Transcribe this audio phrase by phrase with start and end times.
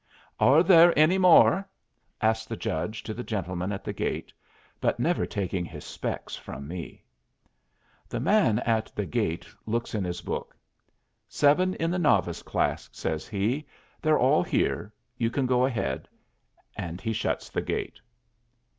[0.39, 1.69] "Are there any more?"
[2.21, 4.33] asks the judge to the gentleman at the gate,
[4.79, 7.03] but never taking his specs from me.
[8.09, 10.57] The man at the gate looks in his book.
[11.29, 13.67] "Seven in the novice class," says he.
[14.01, 14.91] "They're all here.
[15.19, 16.09] You can go ahead,"
[16.75, 17.99] and he shuts the gate.